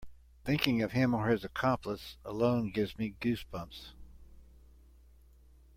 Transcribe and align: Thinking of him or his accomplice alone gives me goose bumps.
Thinking 0.45 0.81
of 0.81 0.93
him 0.93 1.13
or 1.13 1.27
his 1.29 1.43
accomplice 1.45 2.17
alone 2.25 2.71
gives 2.71 2.97
me 2.97 3.13
goose 3.19 3.43
bumps. 3.43 3.93